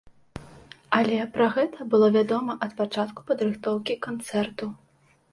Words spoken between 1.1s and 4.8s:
пра гэта было вядома ад пачатку падрыхтоўкі канцэрту.